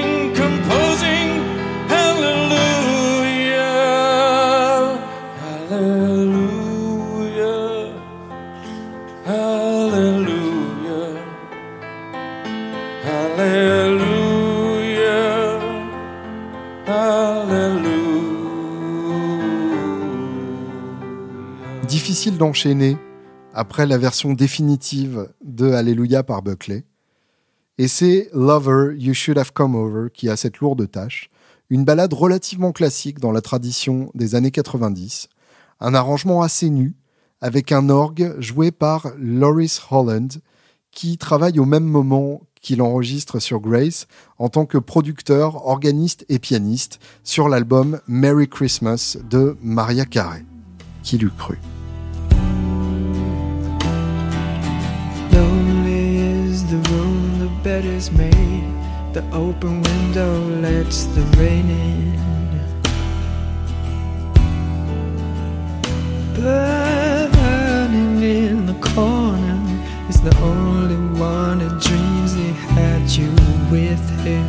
Difficile 22.24 22.40
d'enchaîner 22.40 22.98
après 23.54 23.86
la 23.86 23.98
version 23.98 24.32
définitive 24.32 25.28
de 25.44 25.72
Alléluia 25.72 26.24
par 26.24 26.42
Buckley. 26.42 26.86
Et 27.78 27.90
c'est 27.90 28.30
Lover, 28.32 28.96
You 28.98 29.14
Should 29.14 29.38
Have 29.38 29.52
Come 29.52 29.76
Over 29.76 30.08
qui 30.14 30.30
a 30.30 30.38
cette 30.38 30.60
lourde 30.60 30.90
tâche. 30.90 31.30
Une 31.70 31.84
ballade 31.84 32.14
relativement 32.14 32.72
classique 32.72 33.20
dans 33.20 33.34
la 33.34 33.42
tradition 33.42 34.10
des 34.14 34.36
années 34.36 34.52
90. 34.52 35.28
Un 35.82 35.94
arrangement 35.94 36.44
assez 36.44 36.70
nu, 36.70 36.96
avec 37.42 37.74
un 37.74 37.90
orgue 37.90 38.40
joué 38.40 38.72
par 38.72 39.12
Loris 39.18 39.82
Holland, 39.92 40.32
qui 40.92 41.18
travaille 41.18 41.60
au 41.60 41.66
même 41.66 41.84
moment 41.84 42.40
qu'il 42.62 42.82
enregistre 42.82 43.40
sur 43.40 43.60
Grace 43.60 44.08
en 44.38 44.48
tant 44.48 44.66
que 44.66 44.78
producteur, 44.78 45.68
organiste 45.68 46.26
et 46.30 46.40
pianiste 46.40 47.02
sur 47.26 47.50
l'album 47.50 48.00
Merry 48.08 48.48
Christmas 48.48 49.18
de 49.30 49.58
Maria 49.62 50.06
Carey. 50.06 50.46
Qui 51.04 51.18
l'eût 51.18 51.30
cru 51.38 51.60
bed 57.64 57.86
is 57.86 58.12
made. 58.12 58.68
The 59.14 59.24
open 59.32 59.82
window 59.82 60.40
lets 60.60 61.06
the 61.16 61.22
rain 61.38 61.70
in. 61.70 62.20
Burning 67.32 68.22
in 68.22 68.66
the 68.66 68.74
corner 68.82 69.60
is 70.10 70.20
the 70.22 70.36
only 70.42 70.98
one 71.18 71.60
that 71.60 71.80
dreams 71.82 72.34
he 72.34 72.52
had 72.76 73.10
you 73.10 73.32
with 73.72 74.04
him. 74.26 74.48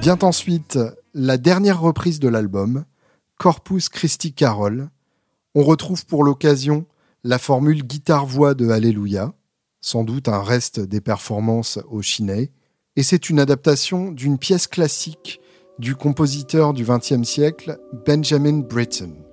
Vient 0.00 0.24
ensuite 0.24 0.78
la 1.12 1.36
dernière 1.36 1.80
reprise 1.80 2.20
de 2.20 2.28
l'album, 2.28 2.84
Corpus 3.38 3.90
Christi 3.90 4.32
Carol. 4.32 4.88
On 5.56 5.64
retrouve 5.64 6.06
pour 6.06 6.22
l'occasion 6.22 6.86
la 7.24 7.38
formule 7.38 7.82
guitare-voix 7.82 8.54
de 8.54 8.68
Alléluia, 8.68 9.34
sans 9.80 10.04
doute 10.04 10.28
un 10.28 10.42
reste 10.42 10.78
des 10.78 11.00
performances 11.00 11.80
au 11.90 12.02
Chinet, 12.02 12.52
et 12.94 13.02
c'est 13.02 13.30
une 13.30 13.40
adaptation 13.40 14.12
d'une 14.12 14.38
pièce 14.38 14.68
classique 14.68 15.40
du 15.80 15.96
compositeur 15.96 16.72
du 16.72 16.84
XXe 16.84 17.24
siècle, 17.24 17.80
Benjamin 18.06 18.58
Britten. 18.58 19.29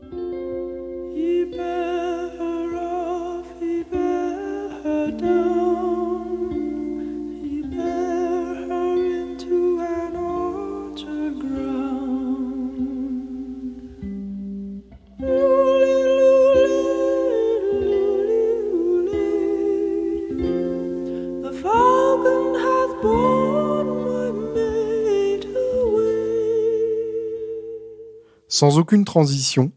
Sans 28.60 28.80
aucune 28.80 29.06
transition, 29.06 29.72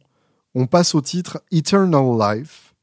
on 0.54 0.66
passe 0.66 0.94
au 0.94 1.02
titre 1.02 1.42
Eternal 1.52 2.16
Life, 2.18 2.74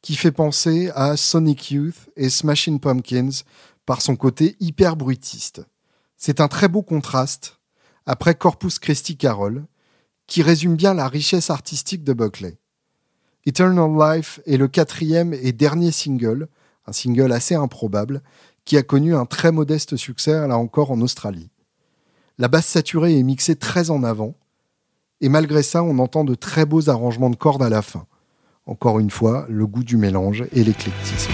qui 0.00 0.16
fait 0.16 0.32
penser 0.32 0.90
à 0.94 1.18
Sonic 1.18 1.70
Youth 1.70 2.08
et 2.16 2.30
Smashing 2.30 2.80
Pumpkins 2.80 3.42
par 3.84 4.00
son 4.00 4.16
côté 4.16 4.56
hyper 4.60 4.96
bruitiste. 4.96 5.60
C'est 6.16 6.40
un 6.40 6.48
très 6.48 6.68
beau 6.68 6.80
contraste 6.80 7.58
après 8.06 8.34
Corpus 8.34 8.78
Christi 8.78 9.18
Carol, 9.18 9.66
qui 10.26 10.40
résume 10.40 10.74
bien 10.74 10.94
la 10.94 11.06
richesse 11.06 11.50
artistique 11.50 12.02
de 12.02 12.14
Buckley. 12.14 12.56
Eternal 13.44 13.90
Life 13.90 14.40
est 14.46 14.56
le 14.56 14.68
quatrième 14.68 15.34
et 15.34 15.52
dernier 15.52 15.92
single, 15.92 16.48
un 16.86 16.92
single 16.92 17.30
assez 17.30 17.56
improbable, 17.56 18.22
qui 18.64 18.78
a 18.78 18.82
connu 18.82 19.14
un 19.14 19.26
très 19.26 19.52
modeste 19.52 19.98
succès 19.98 20.48
là 20.48 20.56
encore 20.56 20.92
en 20.92 21.02
Australie. 21.02 21.50
La 22.38 22.48
basse 22.48 22.68
saturée 22.68 23.18
est 23.18 23.22
mixée 23.22 23.56
très 23.56 23.90
en 23.90 24.02
avant, 24.02 24.34
et 25.22 25.28
malgré 25.28 25.62
ça, 25.62 25.82
on 25.84 25.98
entend 26.00 26.24
de 26.24 26.34
très 26.34 26.66
beaux 26.66 26.90
arrangements 26.90 27.30
de 27.30 27.36
cordes 27.36 27.62
à 27.62 27.70
la 27.70 27.80
fin. 27.80 28.06
Encore 28.66 28.98
une 28.98 29.10
fois, 29.10 29.46
le 29.48 29.66
goût 29.66 29.84
du 29.84 29.96
mélange 29.96 30.44
et 30.52 30.64
l'éclectisme. 30.64 31.32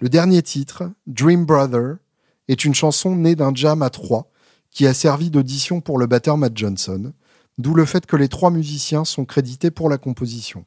Le 0.00 0.08
dernier 0.08 0.40
titre, 0.42 0.90
Dream 1.06 1.44
Brother, 1.44 1.96
est 2.48 2.64
une 2.64 2.74
chanson 2.74 3.14
née 3.14 3.36
d'un 3.36 3.54
jam 3.54 3.82
à 3.82 3.90
trois 3.90 4.30
qui 4.70 4.86
a 4.86 4.94
servi 4.94 5.30
d'audition 5.30 5.82
pour 5.82 5.98
le 5.98 6.06
batteur 6.06 6.38
Matt 6.38 6.56
Johnson, 6.56 7.12
d'où 7.58 7.74
le 7.74 7.84
fait 7.84 8.06
que 8.06 8.16
les 8.16 8.28
trois 8.28 8.50
musiciens 8.50 9.04
sont 9.04 9.26
crédités 9.26 9.70
pour 9.70 9.90
la 9.90 9.98
composition. 9.98 10.64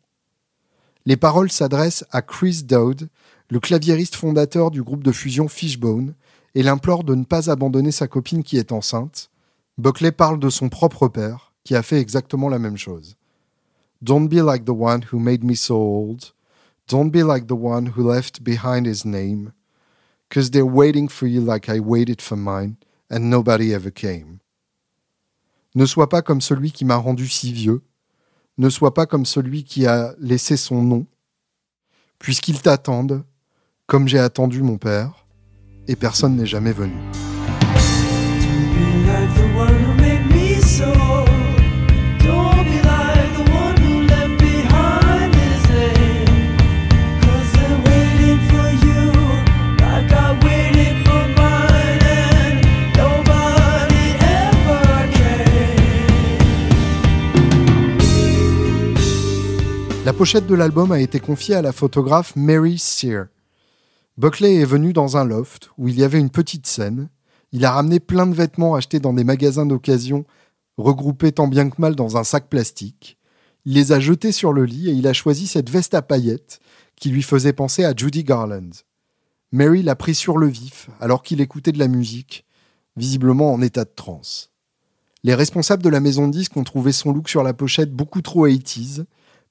Les 1.07 1.17
paroles 1.17 1.51
s'adressent 1.51 2.05
à 2.11 2.21
Chris 2.21 2.61
Dowd, 2.63 3.09
le 3.49 3.59
claviériste 3.59 4.15
fondateur 4.15 4.69
du 4.69 4.83
groupe 4.83 5.03
de 5.03 5.11
fusion 5.11 5.47
Fishbone, 5.47 6.13
et 6.53 6.61
l'implore 6.61 7.03
de 7.03 7.15
ne 7.15 7.23
pas 7.23 7.49
abandonner 7.49 7.91
sa 7.91 8.07
copine 8.07 8.43
qui 8.43 8.57
est 8.57 8.71
enceinte. 8.71 9.31
Buckley 9.79 10.11
parle 10.11 10.39
de 10.39 10.51
son 10.51 10.69
propre 10.69 11.07
père, 11.07 11.53
qui 11.63 11.75
a 11.75 11.81
fait 11.81 11.99
exactement 11.99 12.49
la 12.49 12.59
même 12.59 12.77
chose. 12.77 13.17
Don't 14.03 14.27
be 14.27 14.33
like 14.33 14.65
the 14.65 14.69
one 14.69 15.01
who 15.11 15.17
made 15.17 15.43
me 15.43 15.55
so 15.55 15.75
old. 15.75 16.23
Don't 16.87 17.09
be 17.09 17.23
like 17.23 17.47
the 17.47 17.55
one 17.55 17.93
who 17.95 18.03
left 18.03 18.43
behind 18.43 18.85
his 18.85 19.05
name. 19.05 19.53
Cause 20.29 20.49
they're 20.49 20.65
waiting 20.65 21.07
for 21.07 21.27
you 21.27 21.41
like 21.41 21.69
I 21.69 21.79
waited 21.79 22.21
for 22.21 22.35
mine, 22.35 22.77
and 23.09 23.29
nobody 23.29 23.73
ever 23.73 23.91
came. 23.91 24.39
Ne 25.75 25.85
sois 25.85 26.09
pas 26.09 26.21
comme 26.21 26.41
celui 26.41 26.71
qui 26.71 26.85
m'a 26.85 26.97
rendu 26.97 27.27
si 27.27 27.53
vieux. 27.53 27.81
Ne 28.57 28.69
sois 28.69 28.93
pas 28.93 29.05
comme 29.05 29.25
celui 29.25 29.63
qui 29.63 29.85
a 29.85 30.13
laissé 30.19 30.57
son 30.57 30.81
nom. 30.81 31.05
Puisqu'ils 32.19 32.61
t'attendent, 32.61 33.23
comme 33.87 34.07
j'ai 34.07 34.19
attendu 34.19 34.61
mon 34.61 34.77
père, 34.77 35.25
et 35.87 35.95
personne 35.95 36.35
n'est 36.35 36.45
jamais 36.45 36.73
venu. 36.73 36.95
Pochette 60.23 60.47
de 60.47 60.55
l'album 60.55 60.93
a 60.93 61.01
été 61.01 61.19
confiée 61.19 61.55
à 61.55 61.61
la 61.61 61.73
photographe 61.73 62.37
Mary 62.37 62.79
Sear. 62.79 63.25
Buckley 64.17 64.55
est 64.55 64.63
venu 64.63 64.93
dans 64.93 65.17
un 65.17 65.25
loft 65.25 65.69
où 65.77 65.89
il 65.89 65.99
y 65.99 66.03
avait 66.05 66.17
une 66.17 66.29
petite 66.29 66.65
scène. 66.65 67.09
Il 67.51 67.65
a 67.65 67.71
ramené 67.71 67.99
plein 67.99 68.25
de 68.25 68.33
vêtements 68.33 68.73
achetés 68.73 69.01
dans 69.01 69.11
des 69.11 69.25
magasins 69.25 69.65
d'occasion, 69.65 70.23
regroupés 70.77 71.33
tant 71.33 71.49
bien 71.49 71.69
que 71.69 71.81
mal 71.81 71.93
dans 71.95 72.15
un 72.15 72.23
sac 72.23 72.47
plastique. 72.47 73.17
Il 73.65 73.73
les 73.73 73.91
a 73.91 73.99
jetés 73.99 74.31
sur 74.31 74.53
le 74.53 74.63
lit 74.63 74.87
et 74.87 74.93
il 74.93 75.07
a 75.07 75.11
choisi 75.11 75.45
cette 75.45 75.69
veste 75.69 75.93
à 75.93 76.01
paillettes 76.01 76.61
qui 76.95 77.09
lui 77.09 77.21
faisait 77.21 77.51
penser 77.51 77.83
à 77.83 77.93
Judy 77.93 78.23
Garland. 78.23 78.71
Mary 79.51 79.83
l'a 79.83 79.97
pris 79.97 80.15
sur 80.15 80.37
le 80.37 80.47
vif 80.47 80.89
alors 81.01 81.21
qu'il 81.21 81.41
écoutait 81.41 81.73
de 81.73 81.79
la 81.79 81.89
musique, 81.89 82.45
visiblement 82.95 83.51
en 83.51 83.61
état 83.61 83.83
de 83.83 83.91
transe. 83.93 84.51
Les 85.25 85.35
responsables 85.35 85.83
de 85.83 85.89
la 85.89 85.99
maison 85.99 86.29
de 86.29 86.31
disques 86.31 86.55
ont 86.55 86.63
trouvé 86.63 86.93
son 86.93 87.11
look 87.11 87.27
sur 87.27 87.43
la 87.43 87.53
pochette 87.53 87.91
beaucoup 87.91 88.21
trop 88.21 88.47
80s, 88.47 89.03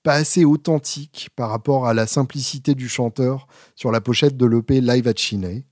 pas 0.02 0.14
assez 0.14 0.44
authentique 0.44 1.30
par 1.36 1.50
rapport 1.50 1.86
à 1.86 1.94
la 1.94 2.06
simplicité 2.06 2.74
du 2.74 2.88
chanteur 2.88 3.46
sur 3.74 3.92
la 3.92 4.00
pochette 4.00 4.36
de 4.36 4.46
l'EP 4.46 4.80
Live 4.80 5.06
at 5.06 5.16
Chine, 5.16 5.62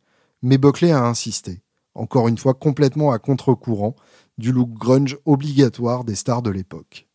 mais 0.42 0.58
Buckley 0.58 0.92
a 0.92 1.04
insisté, 1.04 1.62
encore 1.94 2.28
une 2.28 2.38
fois 2.38 2.54
complètement 2.54 3.10
à 3.10 3.18
contre-courant 3.18 3.96
du 4.38 4.52
look 4.52 4.70
grunge 4.72 5.18
obligatoire 5.24 6.04
des 6.04 6.14
stars 6.14 6.42
de 6.42 6.50
l'époque. 6.50 7.08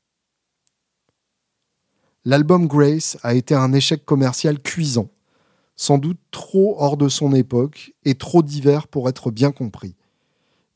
L'album 2.25 2.67
Grace 2.67 3.17
a 3.23 3.33
été 3.33 3.55
un 3.55 3.71
échec 3.71 4.03
commercial 4.03 4.59
cuisant, 4.59 5.09
sans 5.75 5.97
doute 5.97 6.19
trop 6.31 6.75
hors 6.79 6.97
de 6.97 7.07
son 7.07 7.33
époque 7.33 7.93
et 8.03 8.15
trop 8.15 8.41
divers 8.41 8.87
pour 8.87 9.09
être 9.09 9.31
bien 9.31 9.51
compris. 9.51 9.95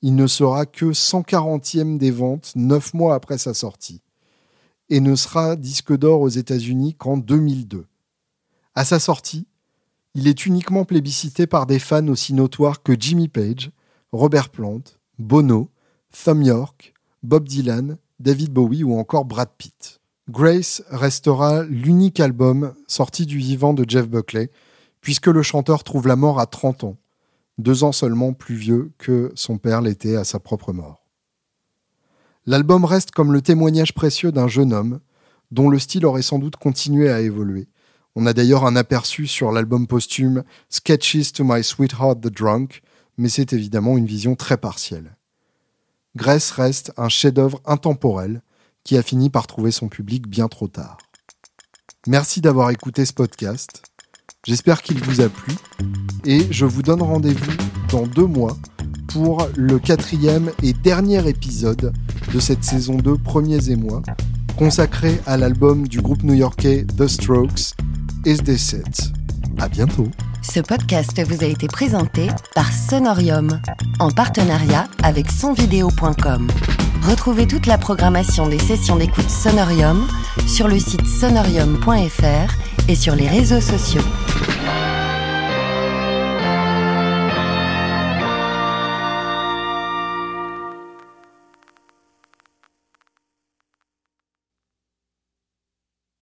Il 0.01 0.15
ne 0.15 0.27
sera 0.27 0.65
que 0.65 0.85
140e 0.85 1.97
des 1.97 2.11
ventes 2.11 2.53
neuf 2.55 2.93
mois 2.93 3.15
après 3.15 3.37
sa 3.37 3.53
sortie 3.53 4.01
et 4.89 4.99
ne 4.99 5.15
sera 5.15 5.55
disque 5.55 5.95
d'or 5.95 6.21
aux 6.21 6.29
États-Unis 6.29 6.95
qu'en 6.95 7.17
2002. 7.17 7.85
À 8.75 8.85
sa 8.85 8.99
sortie, 8.99 9.47
il 10.15 10.27
est 10.27 10.45
uniquement 10.45 10.85
plébiscité 10.85 11.47
par 11.47 11.65
des 11.65 11.79
fans 11.79 12.07
aussi 12.07 12.33
notoires 12.33 12.81
que 12.81 12.93
Jimmy 12.99 13.27
Page, 13.27 13.71
Robert 14.11 14.49
Plant, 14.49 14.81
Bono, 15.19 15.69
Thom 16.23 16.41
York, 16.41 16.93
Bob 17.23 17.47
Dylan, 17.47 17.97
David 18.19 18.51
Bowie 18.51 18.83
ou 18.83 18.97
encore 18.97 19.25
Brad 19.25 19.49
Pitt. 19.57 19.99
Grace 20.29 20.83
restera 20.89 21.63
l'unique 21.63 22.19
album 22.19 22.73
sorti 22.87 23.25
du 23.25 23.37
vivant 23.37 23.73
de 23.73 23.85
Jeff 23.87 24.07
Buckley, 24.07 24.51
puisque 25.01 25.27
le 25.27 25.41
chanteur 25.41 25.83
trouve 25.83 26.07
la 26.07 26.15
mort 26.15 26.39
à 26.39 26.45
30 26.45 26.83
ans, 26.83 26.97
deux 27.57 27.83
ans 27.83 27.91
seulement 27.91 28.33
plus 28.33 28.55
vieux 28.55 28.91
que 28.97 29.31
son 29.35 29.57
père 29.57 29.81
l'était 29.81 30.15
à 30.15 30.23
sa 30.23 30.39
propre 30.39 30.73
mort. 30.73 30.98
L'album 32.49 32.83
reste 32.83 33.11
comme 33.11 33.31
le 33.31 33.43
témoignage 33.43 33.93
précieux 33.93 34.31
d'un 34.31 34.47
jeune 34.47 34.73
homme, 34.73 35.01
dont 35.51 35.69
le 35.69 35.77
style 35.77 36.03
aurait 36.03 36.23
sans 36.23 36.39
doute 36.39 36.55
continué 36.55 37.07
à 37.11 37.21
évoluer. 37.21 37.67
On 38.15 38.25
a 38.25 38.33
d'ailleurs 38.33 38.65
un 38.65 38.75
aperçu 38.75 39.27
sur 39.27 39.51
l'album 39.51 39.85
posthume 39.85 40.43
Sketches 40.67 41.31
to 41.31 41.43
My 41.43 41.63
Sweetheart 41.63 42.21
the 42.21 42.33
Drunk, 42.33 42.81
mais 43.19 43.29
c'est 43.29 43.53
évidemment 43.53 43.99
une 43.99 44.07
vision 44.07 44.35
très 44.35 44.57
partielle. 44.57 45.15
Grace 46.15 46.49
reste 46.49 46.91
un 46.97 47.07
chef-d'œuvre 47.07 47.61
intemporel 47.65 48.41
qui 48.83 48.97
a 48.97 49.03
fini 49.03 49.29
par 49.29 49.45
trouver 49.45 49.69
son 49.69 49.87
public 49.87 50.27
bien 50.27 50.47
trop 50.47 50.67
tard. 50.67 50.97
Merci 52.07 52.41
d'avoir 52.41 52.71
écouté 52.71 53.05
ce 53.05 53.13
podcast. 53.13 53.83
J'espère 54.43 54.81
qu'il 54.81 55.03
vous 55.03 55.21
a 55.21 55.29
plu 55.29 55.53
et 56.25 56.47
je 56.49 56.65
vous 56.65 56.81
donne 56.81 57.03
rendez-vous 57.03 57.57
dans 57.91 58.07
deux 58.07 58.25
mois 58.25 58.57
pour 59.13 59.47
le 59.55 59.79
quatrième 59.79 60.51
et 60.63 60.73
dernier 60.73 61.27
épisode 61.27 61.93
de 62.33 62.39
cette 62.39 62.63
saison 62.63 62.95
2 62.95 63.17
Premiers 63.17 63.69
émois, 63.69 64.01
consacré 64.57 65.19
à 65.25 65.37
l'album 65.37 65.87
du 65.87 66.01
groupe 66.01 66.23
new-yorkais 66.23 66.85
The 66.97 67.07
Strokes, 67.07 67.75
Is 68.25 68.37
This 68.37 68.73
It 68.73 69.11
À 69.59 69.67
bientôt 69.67 70.07
Ce 70.41 70.59
podcast 70.59 71.21
vous 71.27 71.43
a 71.43 71.47
été 71.47 71.67
présenté 71.67 72.27
par 72.55 72.71
Sonorium, 72.71 73.59
en 73.99 74.11
partenariat 74.11 74.87
avec 75.03 75.29
sonvideo.com. 75.31 76.47
Retrouvez 77.03 77.47
toute 77.47 77.65
la 77.65 77.77
programmation 77.77 78.47
des 78.47 78.59
sessions 78.59 78.97
d'écoute 78.97 79.29
Sonorium 79.29 80.07
sur 80.47 80.67
le 80.67 80.79
site 80.79 81.07
sonorium.fr 81.07 82.53
et 82.87 82.95
sur 82.95 83.15
les 83.15 83.27
réseaux 83.27 83.61
sociaux. 83.61 84.03